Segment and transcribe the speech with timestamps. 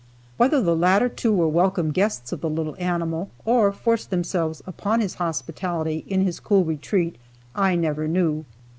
[0.37, 4.99] Whether the latter two were welcome guests of the little animal, or forced themselves upon
[4.99, 7.19] his hospitality, in his cool retreat,
[7.53, 8.45] I never knew.